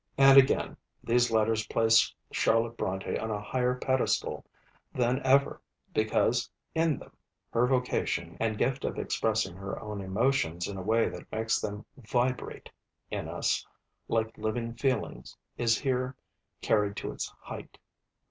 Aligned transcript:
And, 0.17 0.35
again, 0.35 0.77
these 1.03 1.29
letters 1.29 1.67
place 1.67 2.11
Charlotte 2.31 2.75
Brontë 2.75 3.21
'on 3.21 3.29
a 3.29 3.39
higher 3.39 3.75
pedestal 3.75 4.43
than 4.91 5.21
ever,' 5.23 5.61
because 5.93 6.49
in 6.73 6.97
them 6.97 7.15
her 7.51 7.67
vocation 7.67 8.35
and 8.39 8.57
gift 8.57 8.83
of 8.83 8.97
expressing 8.97 9.55
her 9.57 9.79
own 9.79 10.01
emotions 10.01 10.67
in 10.67 10.75
a 10.75 10.81
way 10.81 11.07
that 11.09 11.31
makes 11.31 11.59
them 11.61 11.85
'vibrate' 11.97 12.71
in 13.11 13.29
us 13.29 13.63
like 14.07 14.35
living 14.39 14.73
feelings 14.73 15.37
is 15.55 15.77
here 15.77 16.15
carried 16.63 16.95
to 16.97 17.11
its 17.11 17.27
height. 17.39 17.77